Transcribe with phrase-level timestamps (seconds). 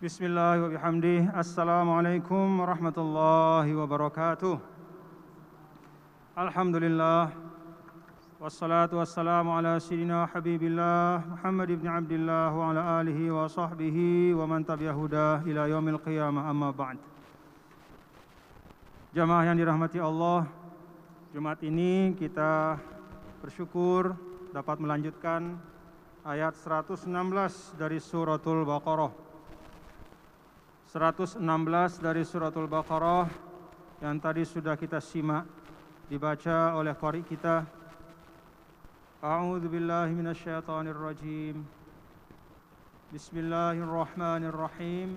[0.00, 1.28] Bismillah wa bihamdih.
[1.36, 4.56] Assalamualaikum warahmatullahi wabarakatuh.
[6.32, 7.28] Alhamdulillah.
[8.40, 14.64] Wassalatu wassalamu ala sayyidina habibillah Muhammad ibn Abdullah wa ala alihi wa sahbihi wa man
[14.64, 16.96] tabi'ahudah ila yaumil qiyamah amma ba'd.
[19.12, 20.48] Jamaah yang dirahmati Allah,
[21.36, 22.80] Jumat ini kita
[23.44, 24.16] bersyukur
[24.48, 25.60] dapat melanjutkan
[26.24, 27.04] ayat 116
[27.76, 29.28] dari suratul Baqarah.
[30.90, 31.38] 116
[32.02, 33.30] dari suratul Baqarah
[34.02, 35.46] yang tadi sudah kita simak
[36.10, 37.62] dibaca oleh qari kita.
[39.22, 41.62] A'udzu billahi minasyaitonir rajim.
[43.14, 45.14] Bismillahirrahmanirrahim.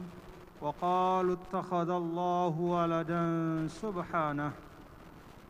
[0.62, 4.54] Wa qalu ittakhadallahu waladan subhanahu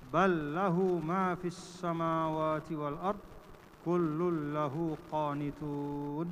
[0.07, 3.19] bal lahu ma fis samawati wal ard
[3.83, 6.31] kullun lahu qanitun.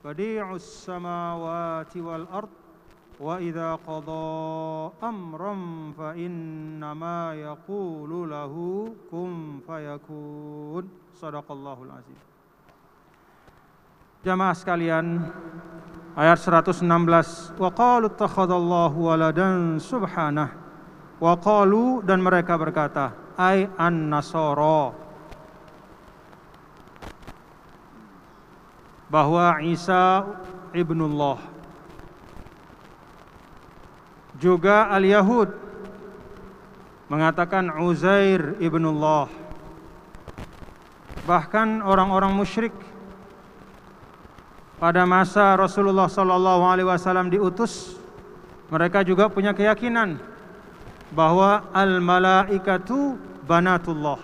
[0.00, 2.59] Badi'us samawati wal ard
[3.19, 4.27] وإذا قضى
[5.03, 5.55] أمرا
[5.97, 8.53] فإنما يقول له
[9.11, 10.83] كن فيكون
[11.15, 12.21] صدق الله العظيم
[14.25, 15.21] Jamaah sekalian
[16.17, 20.49] ayat 116 wa qalu ittakhadallahu waladan subhanah
[21.21, 24.97] wa qalu dan mereka berkata ai an-nasara
[29.13, 30.25] bahwa Isa
[30.73, 31.37] ibnullah
[34.40, 35.52] juga al-Yahud
[37.12, 39.28] mengatakan Uzair ibnullah.
[41.28, 42.72] Bahkan orang-orang musyrik
[44.80, 48.00] pada masa Rasulullah sallallahu alaihi wasallam diutus
[48.72, 50.16] mereka juga punya keyakinan
[51.12, 54.16] bahwa al-malaikatu banatullah.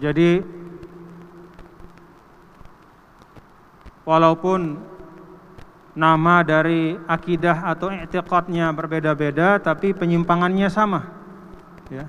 [0.00, 0.40] Jadi
[4.08, 4.91] walaupun
[5.92, 11.04] nama dari akidah atau i'tiqadnya berbeda-beda tapi penyimpangannya sama.
[11.92, 12.08] Ya.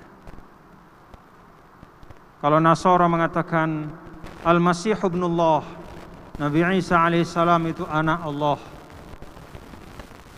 [2.39, 3.91] Kalau Nasara mengatakan
[4.43, 5.63] Al-Masih ibnullah,
[6.39, 8.59] Nabi Isa alaihissalam itu anak Allah.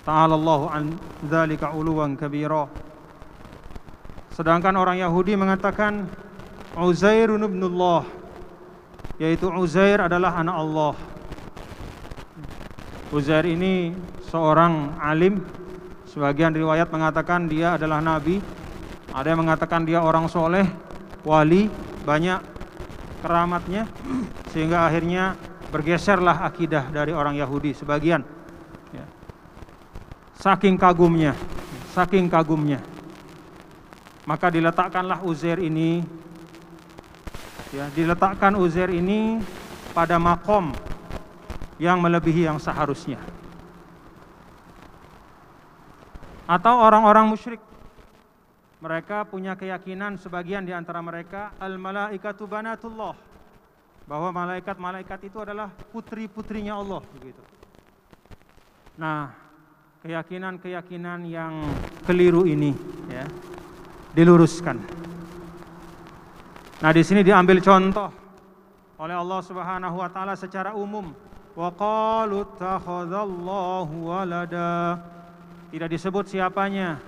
[0.06, 0.84] Ta'ala Allah an
[1.26, 2.70] dzalika uluwan kabira.
[4.30, 6.06] Sedangkan orang Yahudi mengatakan
[6.78, 8.06] Uzairun ibnullah,
[9.18, 10.94] yaitu Uzair adalah anak Allah.
[13.16, 13.96] Uzair ini
[14.28, 15.40] seorang alim.
[16.04, 18.44] Sebagian riwayat mengatakan dia adalah nabi.
[19.16, 20.68] Ada yang mengatakan dia orang soleh,
[21.24, 21.72] wali,
[22.04, 22.44] banyak
[23.24, 23.88] keramatnya.
[24.52, 25.40] Sehingga akhirnya
[25.72, 28.20] bergeserlah akidah dari orang Yahudi sebagian.
[28.92, 29.08] Ya.
[30.36, 31.32] Saking kagumnya,
[31.96, 32.84] saking kagumnya.
[34.28, 36.04] Maka diletakkanlah Uzair ini,
[37.72, 39.40] ya, diletakkan Uzair ini
[39.96, 40.76] pada makom
[41.82, 43.20] yang melebihi yang seharusnya.
[46.46, 47.60] Atau orang-orang musyrik
[48.78, 53.18] mereka punya keyakinan sebagian di antara mereka al-malaikatu banatullah
[54.06, 57.42] bahwa malaikat-malaikat itu adalah putri-putrinya Allah begitu.
[59.02, 59.34] Nah,
[60.06, 61.66] keyakinan-keyakinan yang
[62.06, 62.78] keliru ini
[63.10, 63.26] ya
[64.14, 64.78] diluruskan.
[66.86, 68.14] Nah, di sini diambil contoh
[69.02, 71.10] oleh Allah Subhanahu wa taala secara umum
[71.57, 74.77] وقالوا اتخذ الله ولدا
[75.71, 76.99] tidak disebut siapanya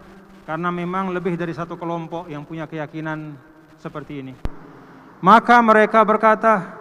[0.47, 3.39] karena memang lebih dari satu kelompok yang punya keyakinan
[3.79, 4.35] seperti ini
[5.23, 6.75] maka mereka berkata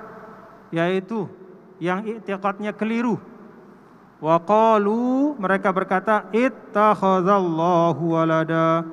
[0.74, 1.30] yaitu
[1.78, 3.18] yang i'tiqadnya keliru
[4.22, 8.86] wa qalu mereka berkata ittakhadzallahu walada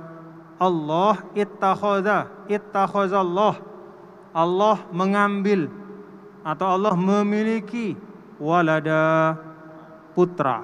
[0.58, 3.60] Allah ittakhadha ittakhadzallah
[4.32, 5.68] Allah mengambil
[6.44, 7.96] atau Allah memiliki
[8.41, 9.35] walada
[10.13, 10.61] putra.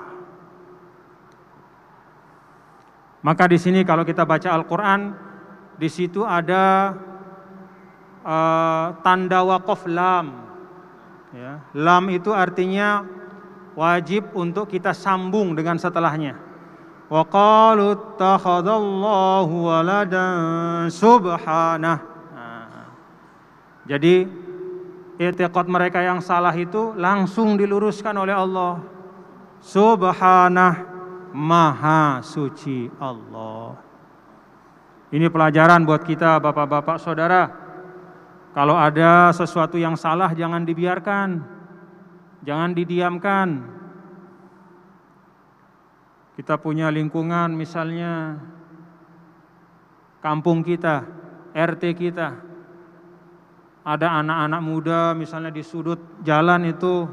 [3.19, 5.11] Maka di sini kalau kita baca Al-Qur'an
[5.75, 6.95] di situ ada
[8.23, 10.47] uh, tanda waqaf lam.
[11.35, 13.05] Ya, lam itu artinya
[13.77, 16.39] wajib untuk kita sambung dengan setelahnya.
[17.11, 21.99] Wa qalu ittakhadallahu waladan subhanah.
[22.33, 22.87] Nah,
[23.83, 24.29] jadi
[25.19, 28.79] i'tiqad mereka yang salah itu langsung diluruskan oleh Allah.
[29.59, 30.87] Subhanah
[31.35, 33.75] Maha suci Allah.
[35.11, 37.51] Ini pelajaran buat kita Bapak-bapak Saudara.
[38.55, 41.43] Kalau ada sesuatu yang salah jangan dibiarkan.
[42.47, 43.47] Jangan didiamkan.
[46.39, 48.39] Kita punya lingkungan misalnya
[50.23, 51.03] kampung kita,
[51.51, 52.48] RT kita,
[53.83, 57.07] ada anak-anak muda misalnya di sudut jalan itu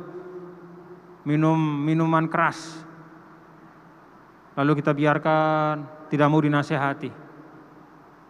[1.27, 2.87] minum minuman keras.
[4.57, 7.11] Lalu kita biarkan, tidak mau dinasehati.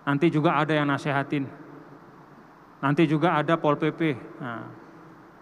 [0.06, 1.46] Nanti juga ada yang nasehatin.
[2.82, 4.00] Nanti juga ada Pol PP.
[4.42, 4.66] Nah,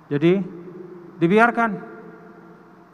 [0.09, 0.45] jadi
[1.19, 1.95] dibiarkan.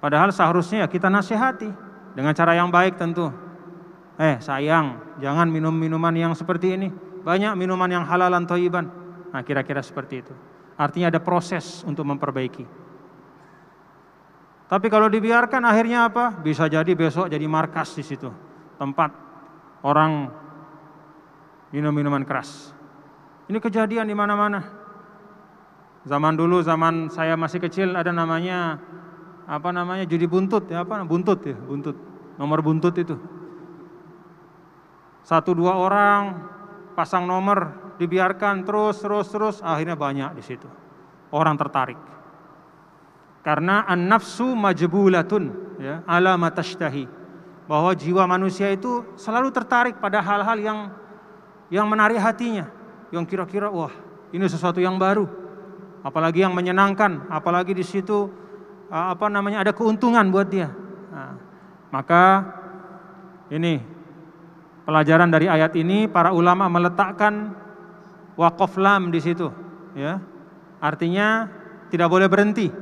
[0.00, 1.68] Padahal seharusnya kita nasihati
[2.16, 3.28] dengan cara yang baik tentu.
[4.16, 6.88] Eh sayang, jangan minum minuman yang seperti ini.
[7.20, 8.99] Banyak minuman yang halalan toiban.
[9.30, 10.34] Nah kira-kira seperti itu.
[10.74, 12.64] Artinya ada proses untuk memperbaiki.
[14.70, 16.30] Tapi kalau dibiarkan akhirnya apa?
[16.40, 18.30] Bisa jadi besok jadi markas di situ.
[18.78, 19.10] Tempat
[19.82, 20.30] orang
[21.74, 22.70] minum minuman keras.
[23.50, 24.62] Ini kejadian di mana-mana.
[26.06, 28.80] Zaman dulu, zaman saya masih kecil ada namanya
[29.50, 31.98] apa namanya judi buntut ya apa buntut ya buntut
[32.38, 33.18] nomor buntut itu
[35.26, 36.38] satu dua orang
[36.94, 40.64] pasang nomor dibiarkan terus terus terus akhirnya banyak di situ.
[41.28, 42.00] Orang tertarik.
[43.44, 47.04] Karena an-nafsu majbulatun ya ala matashtahi
[47.68, 50.78] bahwa jiwa manusia itu selalu tertarik pada hal-hal yang
[51.68, 52.72] yang menarik hatinya.
[53.12, 53.92] Yang kira-kira wah
[54.32, 55.28] ini sesuatu yang baru.
[56.00, 57.28] Apalagi yang menyenangkan.
[57.28, 58.32] Apalagi di situ
[58.90, 60.72] apa namanya ada keuntungan buat dia.
[61.14, 61.38] Nah,
[61.94, 62.24] maka
[63.54, 63.78] ini
[64.82, 67.54] pelajaran dari ayat ini para ulama meletakkan
[68.40, 69.52] wakaf lam di situ
[69.92, 70.16] ya.
[70.80, 71.44] Artinya
[71.92, 72.72] tidak boleh berhenti.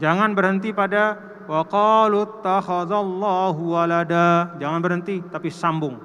[0.00, 4.56] Jangan berhenti pada waqalu takhadzallahu walada.
[4.56, 6.00] Jangan berhenti tapi sambung.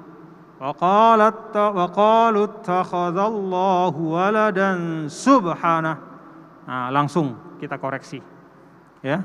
[0.60, 6.00] Waqalat waqalu takhadzallahu waladan subhana
[6.66, 8.18] nah langsung kita koreksi
[9.04, 9.22] ya.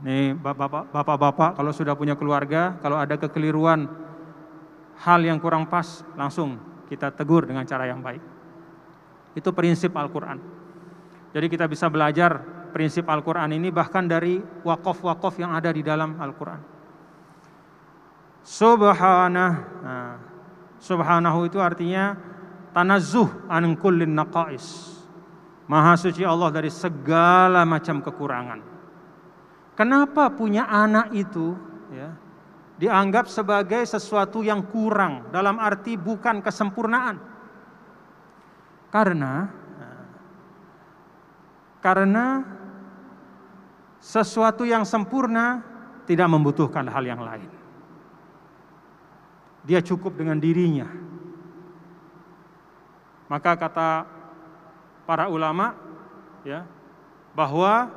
[0.00, 3.84] Nih bapak-bapak kalau sudah punya keluarga, kalau ada kekeliruan
[5.04, 6.56] hal yang kurang pas, langsung
[6.90, 8.18] kita tegur dengan cara yang baik.
[9.38, 10.42] Itu prinsip Al-Quran.
[11.30, 12.42] Jadi kita bisa belajar
[12.74, 16.60] prinsip Al-Quran ini bahkan dari wakaf-wakaf yang ada di dalam Al-Quran.
[18.42, 19.52] Subhanah.
[19.86, 20.14] Nah,
[20.82, 22.18] subhanahu itu artinya
[22.74, 24.98] tanazuh an kullin naqais.
[25.70, 28.58] Maha suci Allah dari segala macam kekurangan.
[29.78, 31.54] Kenapa punya anak itu
[31.94, 32.10] ya,
[32.80, 37.20] dianggap sebagai sesuatu yang kurang dalam arti bukan kesempurnaan?
[38.88, 39.60] Karena
[41.80, 42.44] karena
[44.00, 45.60] sesuatu yang sempurna
[46.08, 47.60] tidak membutuhkan hal yang lain.
[49.64, 50.88] Dia cukup dengan dirinya.
[53.28, 54.08] Maka kata
[55.04, 55.76] para ulama
[56.42, 56.64] ya
[57.36, 57.92] bahwa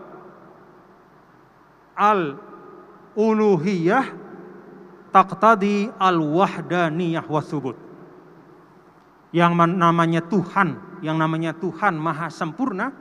[1.98, 4.23] al-uluhiyah
[5.14, 7.78] taqtadi al-wahdaniyah wasubut.
[9.30, 12.94] Yang namanya Tuhan, yang namanya Tuhan Maha Sempurna,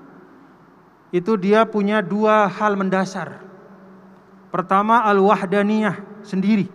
[1.13, 3.41] itu dia punya dua hal mendasar.
[4.53, 6.69] Pertama al-wahdaniyah sendiri.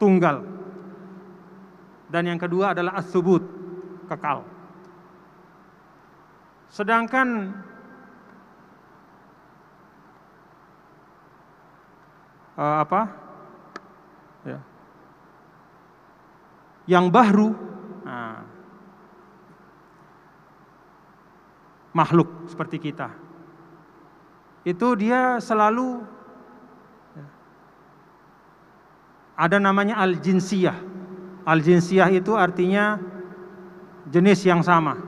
[0.00, 0.44] Tunggal.
[2.08, 3.44] Dan yang kedua adalah as-subut,
[4.08, 4.44] kekal.
[6.72, 7.52] Sedangkan
[12.58, 13.02] uh, apa?
[14.42, 14.58] Ya.
[16.90, 17.50] Yang baru
[18.02, 18.42] nah,
[21.94, 23.14] makhluk seperti kita.
[24.66, 26.02] Itu dia selalu
[27.14, 27.26] ya,
[29.38, 30.76] ada namanya al-jinsiyah.
[31.48, 33.00] Al-jinsiyah itu artinya
[34.10, 34.98] jenis yang sama.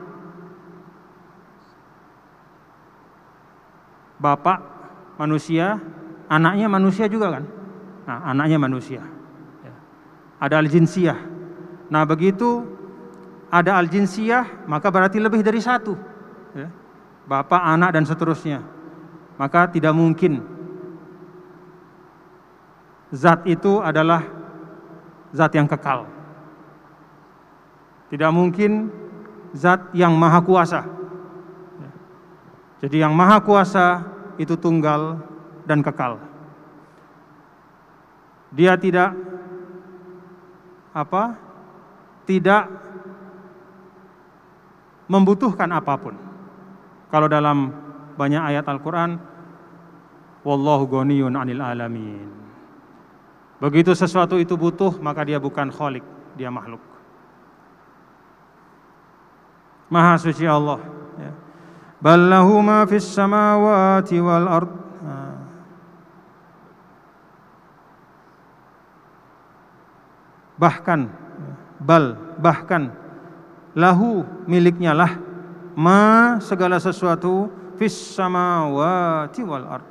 [4.21, 4.61] Bapak
[5.16, 5.80] manusia,
[6.31, 7.45] anaknya manusia juga kan?
[8.07, 9.03] Nah, anaknya manusia.
[9.67, 9.75] Ya.
[10.39, 11.19] Ada al-jinsiyah.
[11.91, 12.63] Nah, begitu
[13.51, 15.99] ada al-jinsiyah, maka berarti lebih dari satu.
[16.55, 16.71] Ya.
[17.27, 18.63] Bapak, anak, dan seterusnya.
[19.35, 20.47] Maka tidak mungkin
[23.11, 24.23] zat itu adalah
[25.35, 26.07] zat yang kekal.
[28.11, 28.91] Tidak mungkin
[29.55, 30.87] zat yang maha kuasa.
[31.79, 31.91] Ya.
[32.87, 34.07] Jadi yang maha kuasa
[34.39, 35.30] itu tunggal
[35.71, 36.19] dan kekal.
[38.50, 39.15] Dia tidak
[40.91, 41.39] apa?
[42.27, 42.62] Tidak
[45.07, 46.19] membutuhkan apa pun.
[47.15, 47.71] Kalau dalam
[48.19, 49.23] banyak ayat Al-Qur'an
[50.43, 52.27] wallahu ghaniyun 'anil alamin.
[53.62, 56.03] Begitu sesuatu itu butuh, maka dia bukan khalik,
[56.35, 56.83] dia makhluk.
[59.91, 60.79] Maha suci Allah.
[61.19, 61.33] Ya.
[62.00, 64.80] Ballahu ma fis samawati wal ard.
[70.61, 71.09] Bahkan
[71.81, 72.93] bal bahkan
[73.73, 75.17] lahu miliknya lah
[75.73, 77.49] ma segala sesuatu
[77.81, 79.87] fis samawati wal ard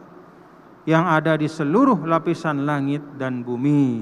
[0.85, 4.01] yang ada di seluruh lapisan langit dan bumi.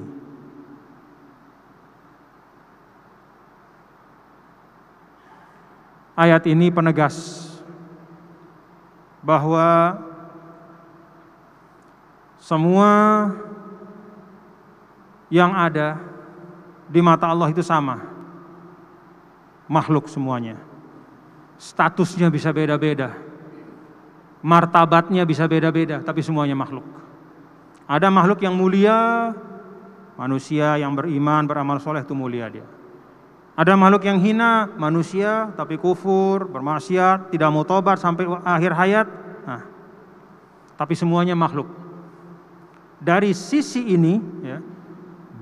[6.17, 7.45] Ayat ini penegas
[9.21, 9.99] bahwa
[12.41, 12.89] semua
[15.27, 15.99] yang ada
[16.87, 17.99] di mata Allah itu sama.
[19.67, 20.55] Makhluk semuanya.
[21.59, 23.11] Statusnya bisa beda-beda.
[24.39, 26.85] Martabatnya bisa beda-beda, tapi semuanya makhluk.
[27.87, 29.31] Ada makhluk yang mulia,
[30.15, 32.67] manusia yang beriman, beramal soleh itu mulia dia.
[33.57, 39.07] Ada makhluk yang hina, manusia tapi kufur, bermaksiat, tidak mau tobat sampai akhir hayat.
[39.49, 39.65] Nah,
[40.77, 41.65] tapi semuanya makhluk.
[43.01, 44.61] Dari sisi ini, ya,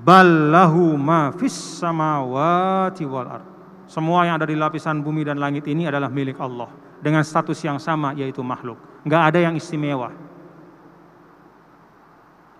[0.06, 3.46] ballahu ma fis samawati wal ard.
[3.90, 6.70] Semua yang ada di lapisan bumi dan langit ini adalah milik Allah
[7.02, 8.78] dengan status yang sama yaitu makhluk.
[9.02, 10.14] Enggak ada yang istimewa.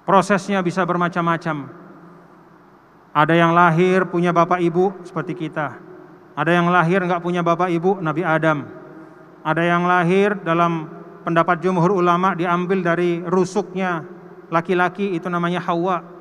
[0.06, 1.70] Prosesnya bisa bermacam-macam.
[3.10, 5.78] Ada yang lahir punya bapak ibu seperti kita.
[6.36, 8.66] Ada yang lahir nggak punya bapak ibu Nabi Adam.
[9.42, 10.86] Ada yang lahir dalam
[11.26, 14.06] pendapat jumhur ulama diambil dari rusuknya
[14.50, 16.15] laki-laki itu namanya Hawa.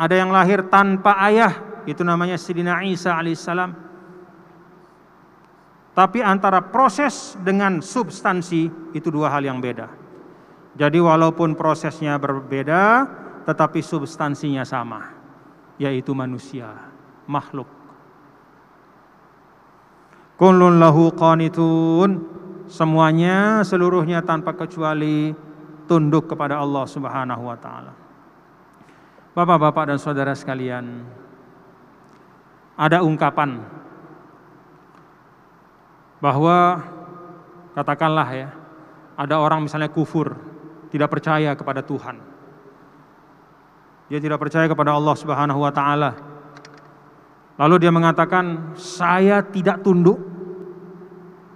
[0.00, 3.76] Ada yang lahir tanpa ayah itu namanya Sidina Isa alaihissalam.
[5.92, 9.92] Tapi antara proses dengan substansi itu dua hal yang beda.
[10.72, 13.04] Jadi walaupun prosesnya berbeda
[13.44, 15.12] tetapi substansinya sama
[15.76, 16.72] yaitu manusia,
[17.28, 17.68] makhluk.
[20.40, 22.24] Kullun lahu qanitun,
[22.64, 25.36] semuanya seluruhnya tanpa kecuali
[25.84, 27.99] tunduk kepada Allah Subhanahu wa taala.
[29.30, 31.06] Bapak-bapak dan saudara sekalian,
[32.74, 33.62] ada ungkapan
[36.18, 36.82] bahwa
[37.78, 38.48] katakanlah ya,
[39.14, 40.34] ada orang misalnya kufur,
[40.90, 42.18] tidak percaya kepada Tuhan.
[44.10, 46.18] Dia tidak percaya kepada Allah Subhanahu wa taala.
[47.54, 50.18] Lalu dia mengatakan, "Saya tidak tunduk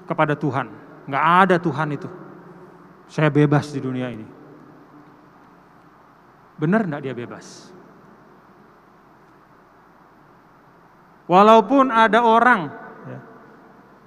[0.06, 0.70] kepada Tuhan.
[1.10, 2.06] Enggak ada Tuhan itu.
[3.10, 4.33] Saya bebas di dunia ini."
[6.58, 7.72] Benar enggak dia bebas?
[11.24, 12.68] Walaupun ada orang
[13.08, 13.18] ya,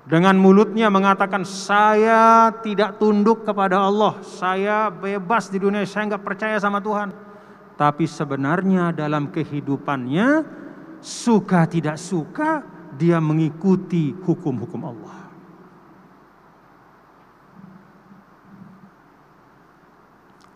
[0.05, 6.61] dengan mulutnya mengatakan saya tidak tunduk kepada Allah, saya bebas di dunia, saya enggak percaya
[6.61, 7.27] sama Tuhan
[7.77, 10.41] tapi sebenarnya dalam kehidupannya
[10.97, 12.65] suka tidak suka
[12.97, 15.26] dia mengikuti hukum-hukum Allah.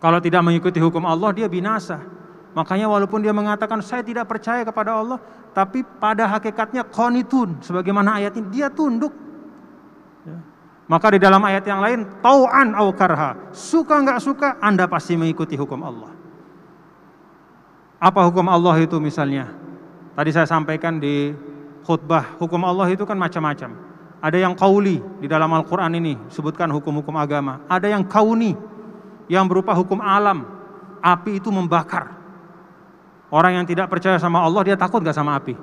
[0.02, 2.02] Kalau tidak mengikuti hukum Allah dia binasa.
[2.58, 5.22] Makanya walaupun dia mengatakan saya tidak percaya kepada Allah,
[5.54, 9.14] tapi pada hakikatnya konitun sebagaimana ayat ini dia tunduk.
[10.26, 10.36] Ya.
[10.90, 15.54] Maka di dalam ayat yang lain tau'an au karha, suka nggak suka Anda pasti mengikuti
[15.54, 16.12] hukum Allah.
[18.02, 19.54] Apa hukum Allah itu misalnya?
[20.18, 21.32] Tadi saya sampaikan di
[21.86, 23.70] khutbah, hukum Allah itu kan macam-macam.
[24.18, 27.62] Ada yang kauli di dalam Al-Quran ini, sebutkan hukum-hukum agama.
[27.70, 28.54] Ada yang kauni,
[29.32, 30.44] yang berupa hukum alam.
[31.00, 32.12] Api itu membakar.
[33.32, 35.56] Orang yang tidak percaya sama Allah, dia takut gak sama api?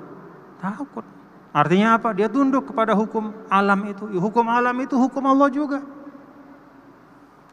[0.58, 1.06] Takut.
[1.54, 2.10] Artinya apa?
[2.10, 4.10] Dia tunduk kepada hukum alam itu.
[4.18, 5.78] Hukum alam itu hukum Allah juga.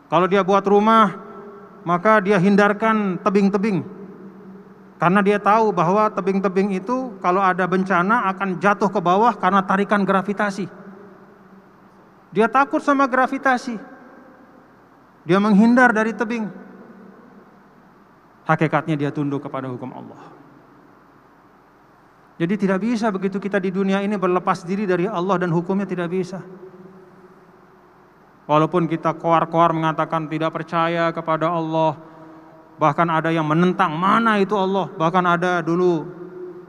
[0.10, 1.22] Kalau dia buat rumah,
[1.86, 3.86] maka dia hindarkan tebing-tebing
[4.98, 10.02] karena dia tahu bahwa tebing-tebing itu kalau ada bencana akan jatuh ke bawah karena tarikan
[10.02, 10.66] gravitasi.
[12.34, 13.78] Dia takut sama gravitasi.
[15.28, 16.48] Dia menghindar dari tebing.
[18.48, 20.32] Hakikatnya dia tunduk kepada hukum Allah.
[22.40, 26.08] Jadi tidak bisa begitu kita di dunia ini berlepas diri dari Allah dan hukumnya tidak
[26.08, 26.40] bisa.
[28.48, 32.00] Walaupun kita koar-koar mengatakan tidak percaya kepada Allah,
[32.78, 34.86] Bahkan ada yang menentang mana itu Allah.
[34.94, 36.06] Bahkan ada dulu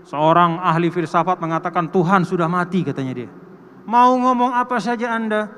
[0.09, 3.31] seorang ahli filsafat mengatakan Tuhan sudah mati katanya dia.
[3.85, 5.49] Mau ngomong apa saja Anda,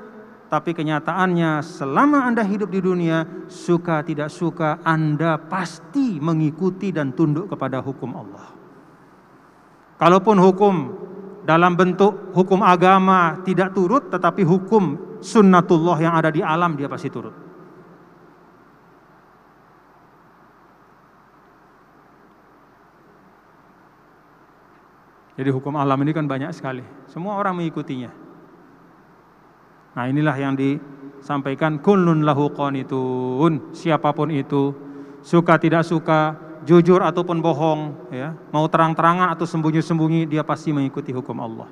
[0.51, 7.47] tapi kenyataannya selama Anda hidup di dunia, suka tidak suka Anda pasti mengikuti dan tunduk
[7.47, 8.51] kepada hukum Allah.
[9.95, 10.75] Kalaupun hukum
[11.47, 17.07] dalam bentuk hukum agama tidak turut, tetapi hukum sunnatullah yang ada di alam dia pasti
[17.07, 17.31] turut.
[25.39, 26.83] Jadi hukum alam ini kan banyak sekali.
[27.07, 28.20] Semua orang mengikutinya.
[29.91, 33.75] Nah inilah yang disampaikan kullun lahu qanitun.
[33.75, 34.71] Siapa pun itu,
[35.19, 41.37] suka tidak suka, jujur ataupun bohong, ya, mau terang-terangan atau sembunyi-sembunyi, dia pasti mengikuti hukum
[41.41, 41.69] Allah.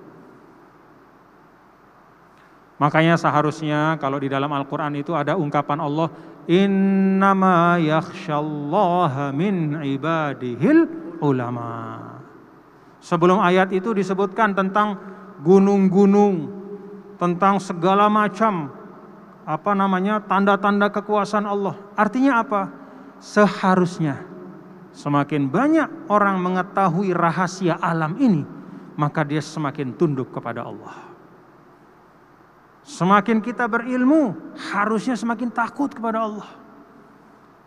[2.79, 6.07] Makanya seharusnya kalau di dalam Al-Quran itu ada ungkapan Allah,
[6.49, 10.89] Innama yakhshallaha min ibadihil
[11.21, 12.01] ulama.
[12.97, 14.97] Sebelum ayat itu disebutkan tentang
[15.45, 16.59] gunung-gunung,
[17.19, 18.71] tentang segala macam
[19.43, 21.75] apa namanya tanda-tanda kekuasaan Allah.
[21.99, 22.71] Artinya apa?
[23.19, 24.23] Seharusnya
[24.95, 28.47] semakin banyak orang mengetahui rahasia alam ini,
[28.95, 30.95] maka dia semakin tunduk kepada Allah.
[32.88, 36.49] Semakin kita berilmu, harusnya semakin takut kepada Allah.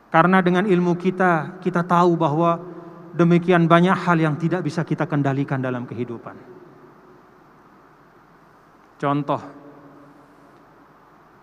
[0.08, 2.58] Karena dengan ilmu kita, kita tahu bahwa
[3.12, 6.51] demikian banyak hal yang tidak bisa kita kendalikan dalam kehidupan.
[9.02, 9.42] Contoh,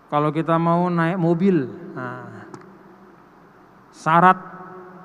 [0.08, 2.48] kalau kita mau naik mobil, nah,
[3.92, 4.40] syarat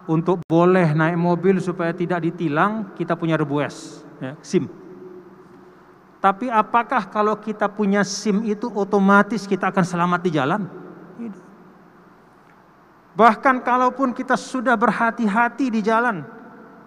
[0.08, 4.72] untuk boleh naik mobil supaya tidak ditilang, kita punya rebues, ya, SIM.
[6.24, 10.64] Tapi apakah kalau kita punya SIM itu otomatis kita akan selamat di jalan?
[13.20, 16.24] Bahkan kalaupun kita sudah berhati-hati di jalan,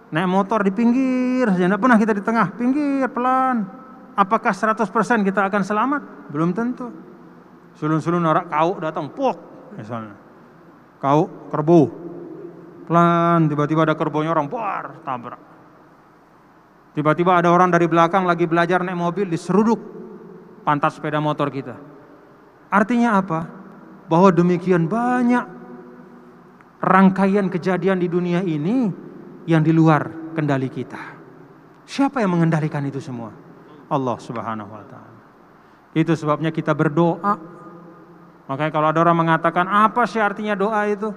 [0.09, 3.77] naik motor di pinggir tidak pernah kita di tengah, pinggir pelan.
[4.19, 4.83] Apakah 100%
[5.23, 6.27] kita akan selamat?
[6.27, 6.91] Belum tentu.
[7.79, 9.39] Sulun-sulun norak kau datang, pok
[9.79, 10.19] misalnya.
[10.99, 11.87] Kau kerbau,
[12.83, 15.39] pelan tiba-tiba ada kerbonya orang, buar tabrak.
[16.91, 19.79] Tiba-tiba ada orang dari belakang lagi belajar naik mobil diseruduk
[20.67, 21.79] pantat sepeda motor kita.
[22.67, 23.47] Artinya apa?
[24.11, 25.47] Bahwa demikian banyak
[26.83, 28.91] rangkaian kejadian di dunia ini
[29.47, 30.99] yang di luar kendali kita.
[31.87, 33.48] Siapa yang mengendalikan itu semua?
[33.89, 35.19] Allah Subhanahu wa taala.
[35.97, 37.35] Itu sebabnya kita berdoa.
[38.49, 41.09] Makanya kalau ada orang mengatakan apa sih artinya doa itu?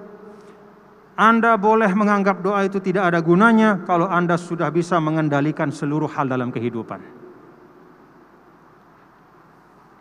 [1.13, 6.25] Anda boleh menganggap doa itu tidak ada gunanya kalau Anda sudah bisa mengendalikan seluruh hal
[6.25, 7.01] dalam kehidupan.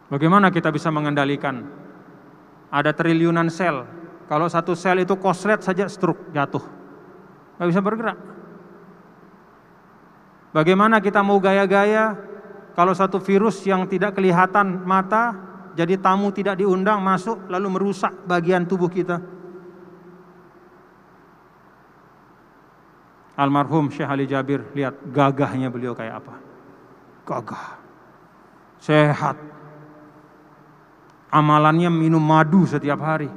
[0.09, 1.69] Bagaimana kita bisa mengendalikan?
[2.73, 3.85] Ada triliunan sel.
[4.29, 6.65] Kalau satu sel itu koslet saja stroke jatuh.
[7.61, 8.17] Gak bisa bergerak.
[10.57, 12.17] Bagaimana kita mau gaya-gaya
[12.73, 15.37] kalau satu virus yang tidak kelihatan mata
[15.73, 19.21] jadi tamu tidak diundang masuk lalu merusak bagian tubuh kita?
[23.33, 26.35] Almarhum Syekh Ali Jabir, lihat gagahnya beliau kayak apa.
[27.25, 27.67] Gagah.
[28.77, 29.41] Sehat.
[31.33, 33.33] Amalannya minum madu setiap hari.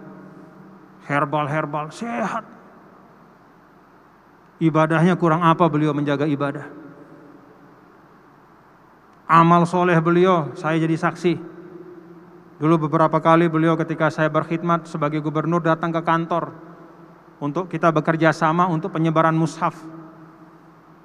[1.08, 2.44] Herbal-herbal, sehat.
[4.60, 6.68] Ibadahnya kurang apa beliau menjaga ibadah.
[9.26, 11.34] Amal soleh beliau, saya jadi saksi.
[12.62, 16.54] Dulu beberapa kali beliau ketika saya berkhidmat sebagai gubernur datang ke kantor
[17.42, 19.74] untuk kita bekerja sama untuk penyebaran mushaf.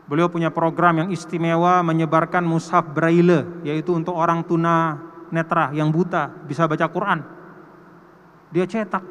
[0.05, 5.01] Beliau punya program yang istimewa menyebarkan mushaf braille, yaitu untuk orang tuna
[5.33, 7.25] netra yang buta bisa baca Quran.
[8.53, 9.05] Dia cetak,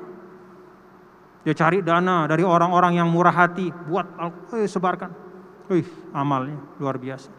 [1.48, 4.06] dia cari dana dari orang-orang yang murah hati buat
[4.54, 5.12] eh, sebarkan.
[5.72, 7.39] Wih, amalnya luar biasa.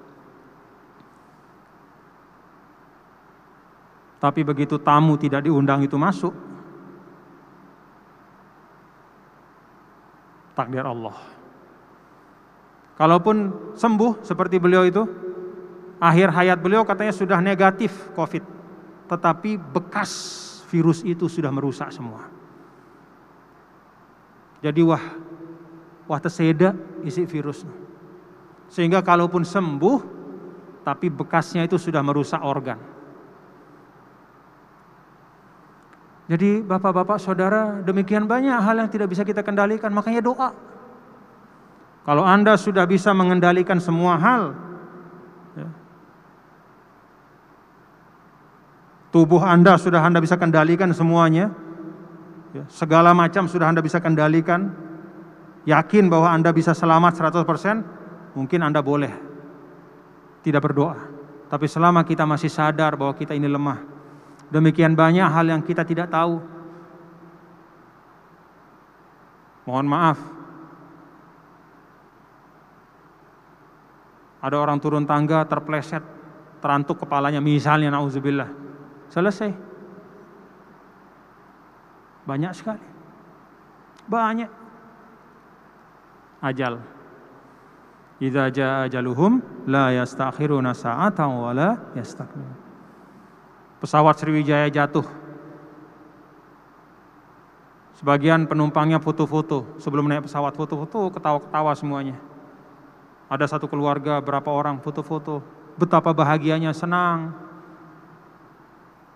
[4.21, 6.37] Tapi begitu tamu tidak diundang itu masuk,
[10.53, 11.17] takdir Allah.
[13.01, 13.49] Kalaupun
[13.81, 15.09] sembuh seperti beliau itu,
[15.97, 18.45] akhir hayat beliau katanya sudah negatif COVID,
[19.09, 20.13] tetapi bekas
[20.69, 22.29] virus itu sudah merusak semua.
[24.61, 25.01] Jadi wah,
[26.05, 27.65] wah terseda isi virus.
[28.69, 29.99] Sehingga kalaupun sembuh,
[30.85, 33.00] tapi bekasnya itu sudah merusak organ.
[36.31, 40.55] Jadi bapak-bapak saudara demikian banyak hal yang tidak bisa kita kendalikan makanya doa.
[42.07, 44.55] Kalau anda sudah bisa mengendalikan semua hal.
[45.59, 45.69] Ya,
[49.11, 51.51] tubuh anda sudah anda bisa kendalikan semuanya.
[52.55, 54.71] Ya, segala macam sudah anda bisa kendalikan.
[55.67, 58.39] Yakin bahwa anda bisa selamat 100%.
[58.39, 59.11] Mungkin anda boleh
[60.47, 60.95] tidak berdoa.
[61.51, 64.00] Tapi selama kita masih sadar bahwa kita ini lemah
[64.51, 66.43] Demikian banyak hal yang kita tidak tahu.
[69.71, 70.19] Mohon maaf.
[74.43, 76.03] Ada orang turun tangga terpleset,
[76.59, 78.51] terantuk kepalanya misalnya nauzubillah.
[79.07, 79.53] Selesai.
[82.27, 82.87] Banyak sekali.
[84.11, 84.51] Banyak.
[86.43, 86.83] Ajal.
[88.21, 88.89] Idza jaa
[89.71, 91.71] la yastakhiruna sa'atan wa la
[93.81, 95.05] pesawat Sriwijaya jatuh.
[97.97, 102.17] Sebagian penumpangnya foto-foto, sebelum naik pesawat foto-foto, ketawa-ketawa semuanya.
[103.29, 105.45] Ada satu keluarga, berapa orang foto-foto,
[105.77, 107.37] betapa bahagianya, senang.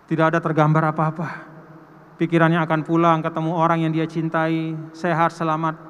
[0.05, 1.49] Tidak ada tergambar apa-apa.
[2.21, 5.81] Pikirannya akan pulang ketemu orang yang dia cintai, sehat, selamat.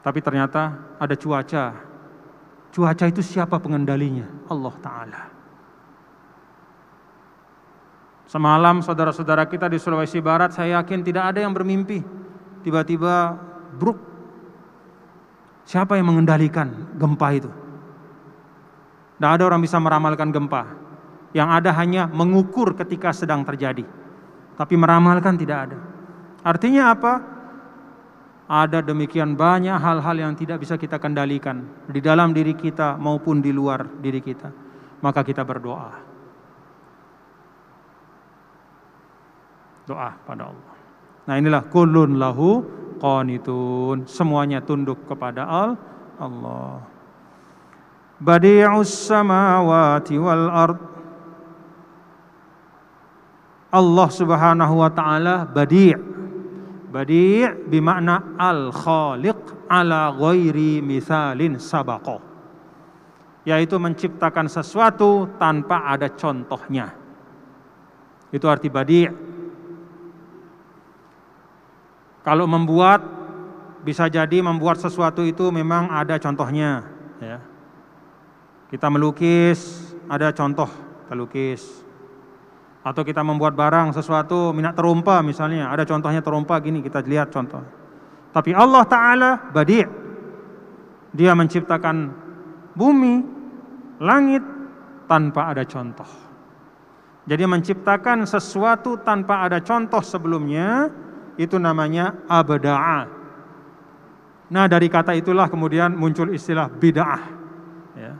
[0.00, 1.76] Tapi ternyata ada cuaca.
[2.72, 4.24] Cuaca itu siapa pengendalinya?
[4.48, 5.39] Allah Ta'ala.
[8.30, 11.98] Semalam saudara-saudara kita di Sulawesi Barat saya yakin tidak ada yang bermimpi.
[12.62, 13.34] Tiba-tiba
[13.74, 13.98] bruk.
[15.66, 17.50] Siapa yang mengendalikan gempa itu?
[19.18, 20.62] Tidak ada orang bisa meramalkan gempa.
[21.34, 23.82] Yang ada hanya mengukur ketika sedang terjadi.
[24.54, 25.78] Tapi meramalkan tidak ada.
[26.46, 27.12] Artinya apa?
[28.46, 33.50] Ada demikian banyak hal-hal yang tidak bisa kita kendalikan di dalam diri kita maupun di
[33.50, 34.54] luar diri kita.
[35.02, 36.09] Maka kita berdoa.
[39.90, 40.74] Doa pada Allah.
[41.26, 42.62] Nah inilah kulun lahu
[43.02, 44.06] qanitun.
[44.06, 45.46] Semuanya tunduk kepada
[46.20, 46.86] Allah.
[48.20, 50.78] Badi'us samawati wal ard.
[53.70, 55.94] Allah Subhanahu wa taala badi'.
[56.90, 62.18] Badi' bermakna al-khaliq ala ghairi misalin sabaqa.
[63.46, 66.90] Yaitu menciptakan sesuatu tanpa ada contohnya.
[68.34, 69.29] Itu arti badi'
[72.20, 73.00] Kalau membuat
[73.80, 76.84] bisa jadi membuat sesuatu itu memang ada contohnya
[77.20, 77.38] ya.
[78.68, 80.68] Kita melukis, ada contoh
[81.10, 81.64] terlukis.
[82.80, 87.60] Atau kita membuat barang sesuatu minat terumpa misalnya, ada contohnya terumpa gini kita lihat contoh.
[88.30, 90.00] Tapi Allah taala badi'
[91.10, 92.14] Dia menciptakan
[92.78, 93.14] bumi,
[93.98, 94.46] langit
[95.10, 96.06] tanpa ada contoh.
[97.26, 100.86] Jadi menciptakan sesuatu tanpa ada contoh sebelumnya
[101.40, 103.08] itu namanya abda'a.
[104.52, 107.22] Nah dari kata itulah kemudian muncul istilah bid'ah.
[107.96, 108.12] Ya.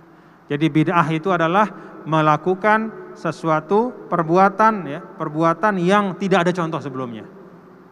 [0.48, 1.68] Jadi bid'ah itu adalah
[2.08, 7.28] melakukan sesuatu perbuatan ya, perbuatan yang tidak ada contoh sebelumnya.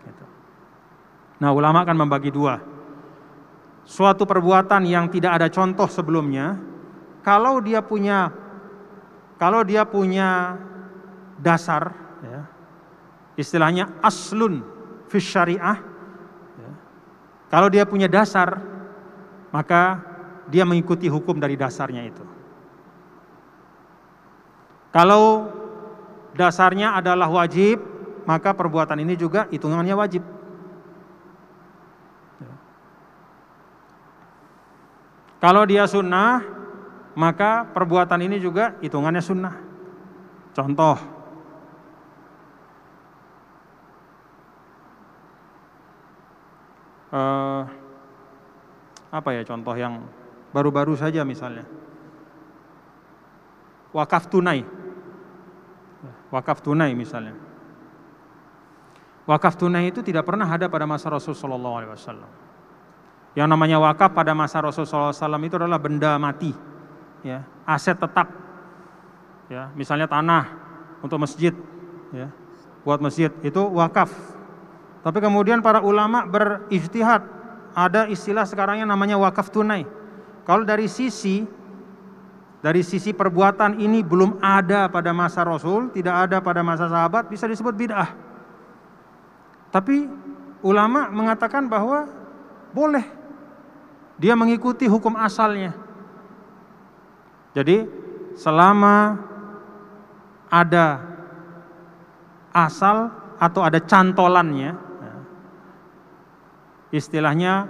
[0.09, 0.25] Gitu.
[1.45, 2.57] Nah ulama akan membagi dua.
[3.85, 6.57] Suatu perbuatan yang tidak ada contoh sebelumnya,
[7.21, 8.33] kalau dia punya
[9.39, 10.59] kalau dia punya
[11.39, 11.95] dasar,
[12.27, 12.43] ya,
[13.39, 14.78] istilahnya aslun
[15.09, 15.81] fi syariah
[16.61, 16.71] ya,
[17.49, 18.61] kalau dia punya dasar
[19.49, 20.05] maka
[20.49, 22.25] dia mengikuti hukum dari dasarnya itu.
[24.89, 25.53] Kalau
[26.33, 27.81] dasarnya adalah wajib
[28.25, 30.25] maka perbuatan ini juga hitungannya wajib.
[32.41, 32.55] Ya.
[35.41, 36.45] kalau dia sunnah
[37.19, 39.55] maka perbuatan ini juga hitungannya sunnah.
[40.57, 41.18] Contoh
[47.13, 47.63] uh,
[49.09, 50.05] apa ya contoh yang
[50.53, 51.65] baru-baru saja misalnya?
[53.93, 54.65] Wakaf tunai.
[56.29, 57.37] Wakaf tunai misalnya.
[59.29, 62.49] Wakaf tunai itu tidak pernah ada pada masa Rasulullah SAW
[63.37, 66.51] yang namanya wakaf pada masa Rasulullah SAW itu adalah benda mati
[67.21, 68.25] ya aset tetap
[69.53, 70.49] ya misalnya tanah
[71.05, 71.53] untuk masjid
[72.11, 72.33] ya
[72.89, 73.29] buat masjid.
[73.45, 74.09] Itu wakaf
[75.03, 77.23] tapi kemudian para ulama berijtihad,
[77.75, 79.87] ada istilah sekarang yang namanya wakaf tunai.
[80.43, 81.47] Kalau dari sisi
[82.59, 87.47] dari sisi perbuatan ini belum ada pada masa Rasul, tidak ada pada masa sahabat, bisa
[87.47, 88.11] disebut bid'ah.
[89.71, 90.11] Tapi
[90.67, 92.11] ulama mengatakan bahwa
[92.75, 93.07] boleh
[94.19, 95.71] dia mengikuti hukum asalnya.
[97.55, 97.87] Jadi
[98.35, 99.23] selama
[100.51, 100.99] ada
[102.51, 104.88] asal atau ada cantolannya,
[106.89, 107.69] Istilahnya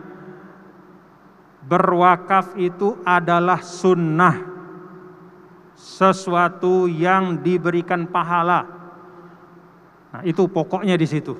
[1.66, 4.40] berwakaf itu adalah sunnah
[5.78, 8.66] sesuatu yang diberikan pahala.
[10.14, 11.34] Nah, itu pokoknya di situ.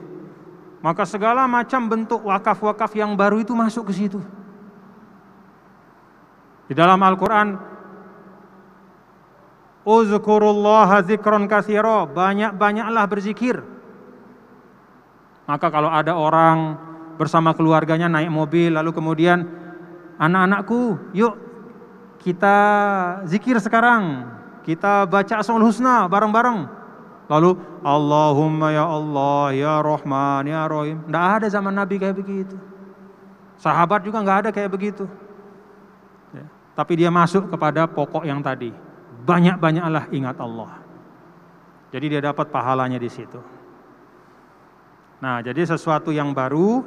[0.78, 4.22] Maka segala macam bentuk wakaf-wakaf yang baru itu masuk ke situ.
[6.68, 7.56] Di dalam Al-Qur'an
[9.88, 13.64] Uzkurullaha zikron kathiro Banyak-banyaklah berzikir
[15.48, 16.76] Maka kalau ada orang
[17.18, 19.44] bersama keluarganya naik mobil lalu kemudian
[20.16, 21.48] anak-anakku yuk
[22.18, 22.56] kita
[23.30, 24.26] zikir sekarang.
[24.66, 26.68] Kita baca asmaul husna bareng-bareng.
[27.28, 31.00] Lalu Allahumma ya Allah ya Rahman ya Rahim.
[31.08, 32.56] Tidak ada zaman Nabi kayak begitu.
[33.56, 35.08] Sahabat juga nggak ada kayak begitu.
[36.28, 36.44] Ya.
[36.76, 38.72] tapi dia masuk kepada pokok yang tadi.
[39.24, 40.84] Banyak-banyaklah ingat Allah.
[41.88, 43.40] Jadi dia dapat pahalanya di situ.
[45.18, 46.84] Nah, jadi sesuatu yang baru